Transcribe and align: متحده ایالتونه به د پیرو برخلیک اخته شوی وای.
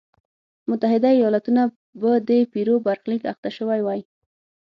متحده 0.69 1.07
ایالتونه 1.15 1.63
به 1.99 2.11
د 2.29 2.29
پیرو 2.51 2.75
برخلیک 2.85 3.23
اخته 3.33 3.49
شوی 3.57 3.79
وای. 3.83 4.01